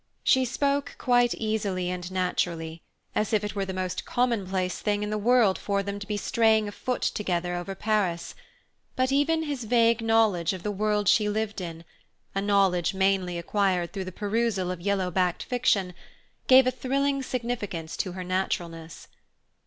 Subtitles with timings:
[0.23, 2.81] She spoke quite easily and naturally,
[3.13, 6.17] as if it were the most commonplace thing in the world for them to be
[6.17, 8.33] straying afoot together over Paris;
[8.95, 11.85] but even his vague knowledge of the world she lived in
[12.33, 15.93] a knowledge mainly acquired through the perusal of yellow backed fiction
[16.47, 19.07] gave a thrilling significance to her naturalness.